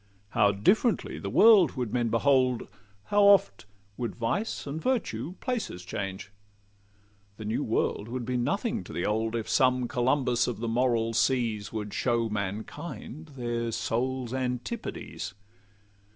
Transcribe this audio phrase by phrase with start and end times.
[0.29, 2.67] How differently the world would men behold!
[3.03, 3.67] How oft
[3.97, 6.31] would vice and virtue places change!
[7.37, 11.13] The new world would be nothing to the old, If some Columbus of the moral
[11.13, 15.35] seas Would show mankind their souls' antipodes.